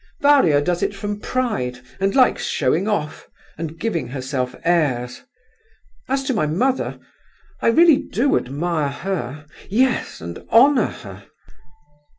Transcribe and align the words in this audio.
"Varia 0.19 0.61
does 0.63 0.81
it 0.81 0.95
from 0.95 1.19
pride, 1.19 1.79
and 1.99 2.15
likes 2.15 2.43
showing 2.47 2.87
off, 2.87 3.29
and 3.55 3.79
giving 3.79 4.07
herself 4.07 4.55
airs. 4.63 5.21
As 6.09 6.23
to 6.23 6.33
my 6.33 6.47
mother, 6.47 6.97
I 7.61 7.67
really 7.67 7.97
do 7.97 8.35
admire 8.35 8.89
her—yes, 8.89 10.19
and 10.19 10.39
honour 10.51 10.87
her. 10.87 11.25